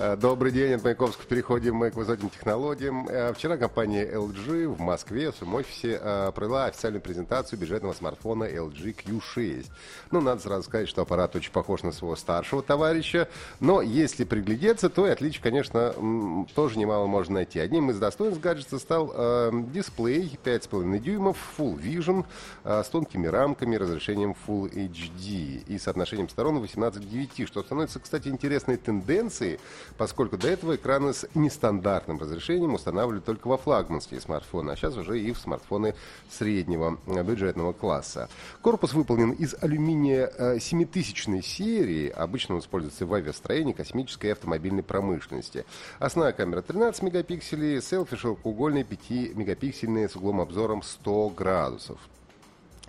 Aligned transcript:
Э, 0.00 0.16
Добрый 0.16 0.52
день, 0.52 0.74
от 0.74 0.84
Маяковского 0.84 1.26
переходим 1.26 1.74
мы 1.74 1.90
к 1.90 1.96
высоким 1.96 2.30
технологиям. 2.30 3.08
Э, 3.08 3.32
Вчера 3.32 3.56
компания 3.56 4.08
LG 4.08 4.68
в 4.68 4.78
Москве 4.80 5.32
в 5.32 5.34
своем 5.34 5.56
офисе 5.56 5.98
э, 6.00 6.30
провела 6.32 6.66
официальную 6.66 7.02
презентацию 7.02 7.58
бюджетного 7.58 7.94
смартфона 7.94 8.44
LG 8.44 8.94
Q6. 9.04 9.66
Ну, 10.12 10.20
надо 10.20 10.40
сразу 10.40 10.62
сказать, 10.62 10.88
что 10.88 11.02
аппарат 11.02 11.34
очень 11.34 11.50
похож 11.50 11.82
на 11.82 11.90
своего 11.90 12.14
старшего 12.14 12.62
товарища, 12.62 13.28
но 13.58 13.82
если 13.82 14.22
приглядеться, 14.22 14.88
то 14.88 15.04
и 15.04 15.10
отличий, 15.10 15.42
конечно, 15.42 16.46
тоже 16.54 16.78
немало 16.78 17.08
можно 17.08 17.34
найти. 17.34 17.58
Одним 17.58 17.90
из 17.90 17.98
достоинств 17.98 18.40
гаджета 18.40 18.78
стал 18.78 19.12
э, 19.12 19.50
дисплей 19.72 20.38
5,5 20.44 20.98
дюймов, 21.00 21.36
Full 21.58 21.76
Vision, 21.76 22.24
э, 22.62 22.84
с 22.84 22.88
тонкими 22.88 23.26
рамками, 23.26 23.74
разрешением 23.74 24.36
Full 24.46 24.72
HD 24.72 25.64
и 25.66 25.76
соотношением 25.76 26.28
сторон 26.28 26.60
18 26.60 27.04
к 27.04 27.08
9, 27.08 27.48
что 27.48 27.64
становится, 27.64 27.98
кстати, 27.98 28.28
интересной 28.28 28.76
тенденцией, 28.76 29.58
поскольку 29.96 30.36
до 30.36 30.48
этого 30.48 30.76
экраны 30.76 31.12
с 31.12 31.26
нестандартным 31.34 32.18
разрешением 32.18 32.74
устанавливали 32.74 33.20
только 33.20 33.48
во 33.48 33.56
флагманские 33.56 34.20
смартфоны, 34.20 34.72
а 34.72 34.76
сейчас 34.76 34.96
уже 34.96 35.20
и 35.20 35.32
в 35.32 35.38
смартфоны 35.38 35.94
среднего 36.30 36.98
э, 37.06 37.22
бюджетного 37.22 37.72
класса. 37.72 38.28
Корпус 38.62 38.92
выполнен 38.92 39.32
из 39.32 39.54
алюминия 39.60 40.30
э, 40.36 40.58
7000 40.58 41.44
серии, 41.44 42.08
обычно 42.08 42.56
он 42.56 42.60
используется 42.60 43.06
в 43.06 43.14
авиастроении, 43.14 43.72
космической 43.72 44.26
и 44.26 44.30
автомобильной 44.30 44.82
промышленности. 44.82 45.64
Основная 45.98 46.32
камера 46.32 46.62
13 46.62 47.02
мегапикселей, 47.02 47.80
селфи 47.80 48.16
широкоугольные 48.16 48.84
5-мегапиксельные 48.84 50.08
с 50.08 50.16
углом 50.16 50.40
обзором 50.40 50.82
100 50.82 51.28
градусов. 51.30 51.98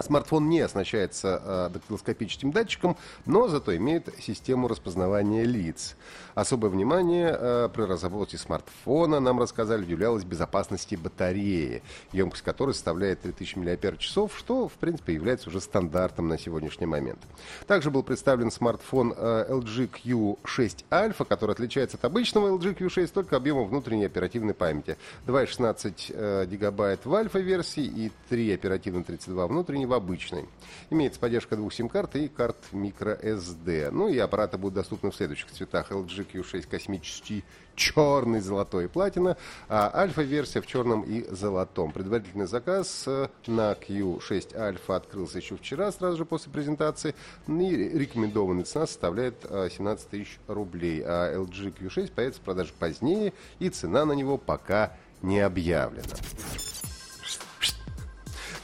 Смартфон 0.02 0.50
не 0.50 0.62
оснащается 0.62 1.42
э, 1.44 1.70
дактилоскопическим 1.74 2.52
датчиком, 2.52 2.98
но 3.26 3.48
зато 3.48 3.76
имеет 3.76 4.10
систему 4.20 4.68
распознавания 4.68 5.44
лиц. 5.44 5.96
Особое 6.36 6.70
внимание 6.70 7.36
э, 7.38 7.70
при 7.74 7.84
разработке 7.84 8.38
смартфона, 8.38 9.20
нам 9.20 9.40
рассказали, 9.40 9.84
уделялось 9.84 10.24
безопасности 10.24 10.96
батареи, 10.96 11.84
емкость 12.12 12.44
которой 12.44 12.74
составляет 12.74 13.22
3000 13.22 13.58
мАч, 13.58 14.02
что, 14.02 14.68
в 14.68 14.74
принципе, 14.74 15.14
является 15.14 15.50
уже 15.50 15.60
стандартом 15.60 16.28
на 16.28 16.38
сегодняшний 16.38 16.86
момент. 16.86 17.20
Также 17.68 17.92
был 17.92 18.04
представлен 18.04 18.52
смартфон 18.52 19.12
LG 19.12 19.90
Q6 20.04 20.86
Alpha, 20.90 21.26
который 21.26 21.52
отличается 21.52 21.98
от 21.98 22.06
обычного 22.06 22.58
LG 22.58 22.78
Q6 22.78 23.12
только 23.14 23.36
объемом 23.36 23.68
внутренней 23.68 24.06
оперативной 24.06 24.54
памяти. 24.54 24.98
2,16 25.28 26.06
э, 26.10 26.46
гигабайт 26.46 27.06
в 27.06 27.14
альфа-версии 27.14 27.84
и 27.84 28.12
3 28.30 28.54
оперативно 28.54 29.04
32 29.04 29.48
внутренней 29.48 29.89
в 29.90 29.94
обычной. 29.94 30.48
Имеется 30.90 31.20
поддержка 31.20 31.56
двух 31.56 31.74
сим-карт 31.74 32.16
и 32.16 32.30
карт 32.30 32.58
microSD. 32.72 33.92
Ну 33.92 34.08
и 34.08 34.18
аппараты 34.18 34.58
будут 34.58 34.76
доступны 34.76 35.12
в 35.12 35.16
следующих 35.16 35.52
цветах. 35.52 35.92
LG 35.92 36.28
Q6 36.32 36.68
космический 36.70 37.44
черный, 37.76 38.42
золотой 38.42 38.86
и 38.86 38.88
платина, 38.88 39.38
а 39.70 39.90
альфа-версия 39.94 40.62
в 40.62 40.68
черном 40.68 41.02
и 41.02 41.24
золотом. 41.34 41.92
Предварительный 41.92 42.46
заказ 42.46 43.06
э, 43.08 43.30
на 43.48 43.72
Q6 43.72 44.56
Альфа 44.58 44.98
открылся 44.98 45.38
еще 45.38 45.56
вчера, 45.56 45.92
сразу 45.92 46.18
же 46.18 46.26
после 46.26 46.52
презентации, 46.52 47.16
и 47.48 47.52
рекомендованная 47.54 48.66
цена 48.66 48.86
составляет 48.86 49.46
э, 49.50 49.70
17 49.72 50.10
тысяч 50.10 50.40
рублей, 50.48 51.02
а 51.06 51.34
LG 51.36 51.74
Q6 51.80 52.12
появится 52.14 52.42
в 52.42 52.44
продаже 52.44 52.74
позднее, 52.78 53.34
и 53.60 53.70
цена 53.70 54.06
на 54.06 54.14
него 54.14 54.38
пока 54.38 54.98
не 55.22 55.40
объявлена. 55.40 56.04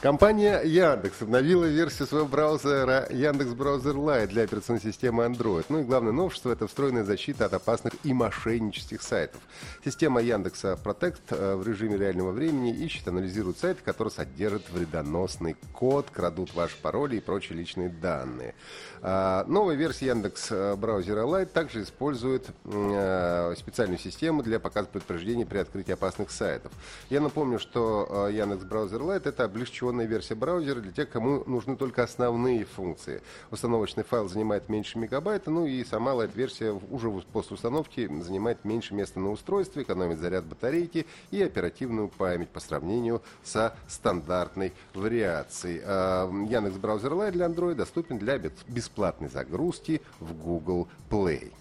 Компания 0.05 0.61
Яндекс 0.63 1.23
обновила 1.23 1.65
версию 1.65 2.07
своего 2.07 2.27
браузера 2.27 3.07
Яндекс 3.09 3.53
Браузер 3.53 3.95
Lite 3.95 4.27
для 4.27 4.43
операционной 4.43 4.79
системы 4.79 5.23
Android. 5.23 5.65
Ну 5.69 5.79
и 5.79 5.83
главное 5.83 6.11
новшество– 6.11 6.51
это 6.53 6.67
встроенная 6.67 7.03
защита 7.03 7.45
от 7.45 7.55
опасных 7.55 7.93
и 8.03 8.13
мошеннических 8.13 9.01
сайтов. 9.01 9.41
Система 9.83 10.21
Яндекса 10.21 10.77
Protect 10.83 11.21
э, 11.29 11.55
в 11.55 11.67
режиме 11.67 11.97
реального 11.97 12.29
времени 12.29 12.71
ищет, 12.71 13.07
анализирует 13.07 13.57
сайты, 13.57 13.81
которые 13.83 14.11
содержат 14.11 14.69
вредоносный 14.69 15.55
код, 15.73 16.05
крадут 16.11 16.53
ваши 16.53 16.77
пароли 16.79 17.15
и 17.15 17.19
прочие 17.19 17.57
личные 17.57 17.89
данные. 17.89 18.53
А, 19.01 19.43
Новая 19.47 19.73
версия 19.73 20.09
Яндекс 20.09 20.51
э, 20.51 20.75
браузера 20.75 21.21
Lite 21.21 21.47
также 21.47 21.81
использует 21.81 22.45
э, 22.65 23.55
специальную 23.57 23.97
систему 23.97 24.43
для 24.43 24.59
показа 24.59 24.87
предупреждений 24.87 25.47
при 25.47 25.57
открытии 25.57 25.93
опасных 25.93 26.29
сайтов. 26.29 26.71
Я 27.09 27.21
напомню, 27.21 27.57
что 27.57 28.29
Яндекс 28.31 28.65
браузер 28.65 29.01
Lite– 29.01 29.23
это 29.25 29.43
облегченная 29.95 30.05
версия 30.05 30.35
браузера 30.35 30.79
для 30.81 30.91
тех, 30.91 31.09
кому 31.09 31.43
нужны 31.45 31.75
только 31.75 32.03
основные 32.03 32.65
функции. 32.65 33.21
Установочный 33.51 34.03
файл 34.03 34.27
занимает 34.27 34.69
меньше 34.69 34.97
мегабайта, 34.97 35.49
ну 35.51 35.65
и 35.65 35.83
сама 35.83 36.11
Lite-версия 36.11 36.71
уже 36.71 37.09
после 37.31 37.55
установки 37.55 38.09
занимает 38.21 38.65
меньше 38.65 38.93
места 38.93 39.19
на 39.19 39.31
устройстве, 39.31 39.83
экономит 39.83 40.19
заряд 40.19 40.45
батарейки 40.45 41.05
и 41.31 41.41
оперативную 41.41 42.09
память 42.09 42.49
по 42.49 42.59
сравнению 42.59 43.21
со 43.43 43.75
стандартной 43.87 44.73
вариацией. 44.93 45.81
А, 45.83 46.29
Яндекс 46.49 46.77
браузер 46.77 47.13
Lite 47.13 47.31
для 47.31 47.45
Android 47.45 47.75
доступен 47.75 48.17
для 48.17 48.37
бесплатной 48.67 49.29
загрузки 49.29 50.01
в 50.19 50.33
Google 50.33 50.87
Play. 51.09 51.51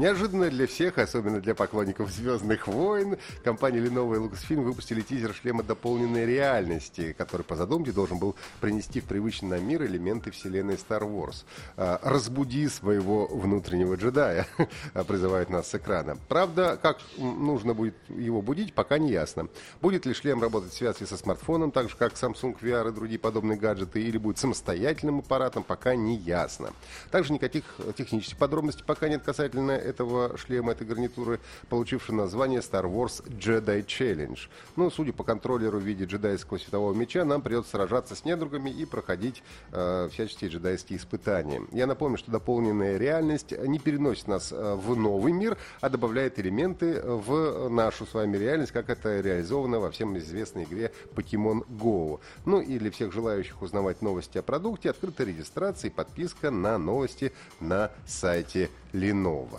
Неожиданно 0.00 0.48
для 0.48 0.66
всех, 0.66 0.96
особенно 0.96 1.42
для 1.42 1.54
поклонников 1.54 2.10
«Звездных 2.10 2.66
войн», 2.68 3.18
компания 3.44 3.80
Lenovo 3.80 4.16
и 4.16 4.18
Lucasfilm 4.18 4.62
выпустили 4.62 5.02
тизер 5.02 5.34
шлема 5.34 5.62
дополненной 5.62 6.24
реальности, 6.24 7.14
который 7.18 7.42
по 7.42 7.54
задумке 7.54 7.92
должен 7.92 8.18
был 8.18 8.34
принести 8.62 9.00
в 9.00 9.04
привычный 9.04 9.50
нам 9.50 9.68
мир 9.68 9.82
элементы 9.82 10.30
вселенной 10.30 10.76
Star 10.76 11.02
Wars. 11.02 11.44
А, 11.76 12.00
«Разбуди 12.02 12.66
своего 12.68 13.26
внутреннего 13.26 13.96
джедая», 13.96 14.46
призывает 15.06 15.50
нас 15.50 15.68
с 15.68 15.74
экрана. 15.74 16.16
Правда, 16.28 16.78
как 16.80 16.96
нужно 17.18 17.74
будет 17.74 17.96
его 18.08 18.40
будить, 18.40 18.72
пока 18.72 18.96
не 18.96 19.10
ясно. 19.10 19.48
Будет 19.82 20.06
ли 20.06 20.14
шлем 20.14 20.40
работать 20.40 20.72
в 20.72 20.76
связке 20.78 21.04
со 21.04 21.18
смартфоном, 21.18 21.72
так 21.72 21.90
же 21.90 21.96
как 21.98 22.14
Samsung 22.14 22.58
VR 22.58 22.88
и 22.88 22.92
другие 22.92 23.18
подобные 23.18 23.58
гаджеты, 23.58 24.00
или 24.00 24.16
будет 24.16 24.38
самостоятельным 24.38 25.18
аппаратом, 25.18 25.62
пока 25.62 25.94
не 25.94 26.16
ясно. 26.16 26.70
Также 27.10 27.34
никаких 27.34 27.64
технических 27.98 28.38
подробностей 28.38 28.86
пока 28.86 29.06
нет 29.06 29.22
касательно 29.22 29.89
этого 29.90 30.36
шлема, 30.36 30.72
этой 30.72 30.86
гарнитуры, 30.86 31.40
получившей 31.68 32.14
название 32.14 32.60
Star 32.60 32.84
Wars 32.84 33.24
Jedi 33.26 33.84
Challenge. 33.84 34.38
Ну, 34.76 34.90
судя 34.90 35.12
по 35.12 35.24
контроллеру 35.24 35.78
в 35.78 35.82
виде 35.82 36.04
джедайского 36.04 36.58
светового 36.58 36.94
меча, 36.94 37.24
нам 37.24 37.42
придется 37.42 37.72
сражаться 37.72 38.14
с 38.14 38.24
недругами 38.24 38.70
и 38.70 38.84
проходить 38.84 39.42
э, 39.72 40.08
всяческие 40.12 40.50
джедайские 40.50 40.98
испытания. 40.98 41.62
Я 41.72 41.86
напомню, 41.86 42.18
что 42.18 42.30
дополненная 42.30 42.96
реальность 42.96 43.52
не 43.52 43.78
переносит 43.78 44.28
нас 44.28 44.52
э, 44.52 44.74
в 44.74 44.96
новый 44.96 45.32
мир, 45.32 45.56
а 45.80 45.88
добавляет 45.88 46.38
элементы 46.38 47.00
в 47.02 47.68
нашу 47.68 48.06
с 48.06 48.14
вами 48.14 48.36
реальность, 48.36 48.72
как 48.72 48.90
это 48.90 49.20
реализовано 49.20 49.80
во 49.80 49.90
всем 49.90 50.16
известной 50.18 50.64
игре 50.64 50.92
Pokemon 51.14 51.66
Go. 51.68 52.20
Ну 52.44 52.60
и 52.60 52.78
для 52.78 52.90
всех 52.90 53.12
желающих 53.12 53.60
узнавать 53.62 54.02
новости 54.02 54.38
о 54.38 54.42
продукте, 54.42 54.90
открыта 54.90 55.24
регистрация 55.24 55.90
и 55.90 55.92
подписка 55.92 56.50
на 56.50 56.78
новости 56.78 57.32
на 57.60 57.90
сайте 58.06 58.70
Lenovo. 58.92 59.58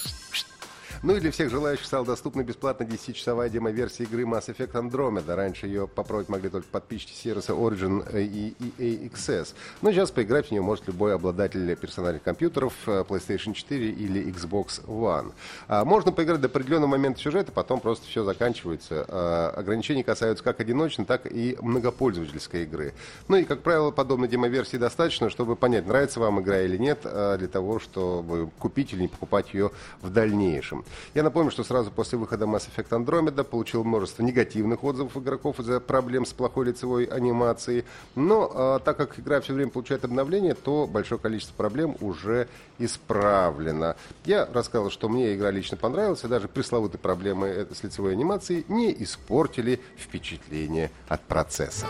Ну 1.03 1.15
и 1.15 1.19
для 1.19 1.31
всех 1.31 1.49
желающих 1.49 1.87
стала 1.87 2.05
доступна 2.05 2.43
бесплатно 2.43 2.83
10-часовая 2.83 3.49
демо-версия 3.49 4.03
игры 4.03 4.21
Mass 4.21 4.55
Effect 4.55 4.73
Andromeda. 4.73 5.33
Раньше 5.33 5.65
ее 5.65 5.87
попробовать 5.87 6.29
могли 6.29 6.49
только 6.49 6.67
подписчики 6.67 7.13
сервиса 7.13 7.53
Origin 7.53 8.05
и 8.21 8.53
EA 8.77 9.09
Access. 9.09 9.55
Но 9.81 9.91
сейчас 9.91 10.11
поиграть 10.11 10.49
в 10.49 10.51
нее 10.51 10.61
может 10.61 10.85
любой 10.85 11.15
обладатель 11.15 11.75
персональных 11.75 12.21
компьютеров 12.21 12.73
э, 12.85 13.03
PlayStation 13.09 13.53
4 13.53 13.89
или 13.89 14.31
Xbox 14.31 14.85
One. 14.85 15.33
А 15.67 15.85
можно 15.85 16.11
поиграть 16.11 16.39
до 16.39 16.49
определенного 16.49 16.91
момента 16.91 17.19
сюжета, 17.19 17.51
потом 17.51 17.79
просто 17.79 18.05
все 18.05 18.23
заканчивается. 18.23 19.03
А, 19.07 19.53
ограничения 19.57 20.03
касаются 20.03 20.43
как 20.43 20.59
одиночной, 20.59 21.05
так 21.05 21.25
и 21.25 21.57
многопользовательской 21.61 22.61
игры. 22.65 22.93
Ну 23.27 23.37
и, 23.37 23.43
как 23.43 23.61
правило, 23.61 23.89
подобной 23.89 24.27
демо-версии 24.27 24.77
достаточно, 24.77 25.31
чтобы 25.31 25.55
понять, 25.55 25.87
нравится 25.87 26.19
вам 26.19 26.41
игра 26.41 26.61
или 26.61 26.77
нет, 26.77 26.99
а, 27.05 27.39
для 27.39 27.47
того, 27.47 27.79
чтобы 27.79 28.51
купить 28.59 28.93
или 28.93 29.01
не 29.01 29.07
покупать 29.07 29.51
ее 29.55 29.71
в 30.03 30.11
дальнейшем. 30.11 30.85
Я 31.13 31.23
напомню, 31.23 31.51
что 31.51 31.63
сразу 31.63 31.91
после 31.91 32.17
выхода 32.17 32.45
Mass 32.45 32.67
Effect 32.69 32.89
Andromeda 32.89 33.43
получил 33.43 33.83
множество 33.83 34.23
негативных 34.23 34.83
отзывов 34.83 35.17
игроков 35.17 35.59
из-за 35.59 35.79
проблем 35.79 36.25
с 36.25 36.33
плохой 36.33 36.67
лицевой 36.67 37.05
анимацией. 37.05 37.85
Но 38.15 38.51
э, 38.53 38.79
так 38.83 38.97
как 38.97 39.19
игра 39.19 39.41
все 39.41 39.53
время 39.53 39.71
получает 39.71 40.05
обновление, 40.05 40.53
то 40.53 40.87
большое 40.87 41.19
количество 41.19 41.53
проблем 41.55 41.95
уже 42.01 42.47
исправлено. 42.79 43.95
Я 44.25 44.45
рассказал, 44.45 44.89
что 44.89 45.09
мне 45.09 45.35
игра 45.35 45.51
лично 45.51 45.77
понравилась, 45.77 46.23
и 46.23 46.27
даже 46.27 46.47
пресловутые 46.47 46.99
проблемы 46.99 47.67
с 47.73 47.83
лицевой 47.83 48.13
анимацией 48.13 48.65
не 48.67 48.91
испортили 49.03 49.81
впечатление 49.97 50.91
от 51.07 51.21
процесса. 51.21 51.87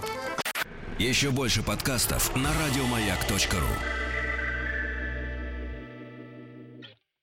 Еще 0.99 1.31
больше 1.31 1.63
подкастов 1.63 2.35
на 2.35 2.49
радиомаяк.ру. 2.53 4.00